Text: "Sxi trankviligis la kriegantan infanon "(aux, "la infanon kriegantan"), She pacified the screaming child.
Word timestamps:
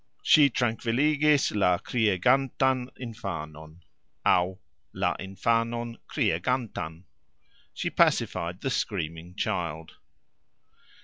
"Sxi 0.25 0.49
trankviligis 0.49 1.55
la 1.55 1.77
kriegantan 1.77 2.89
infanon 2.99 3.81
"(aux, 4.25 4.57
"la 4.93 5.13
infanon 5.19 5.95
kriegantan"), 6.09 7.03
She 7.71 7.91
pacified 7.91 8.61
the 8.61 8.71
screaming 8.71 9.35
child. 9.35 9.97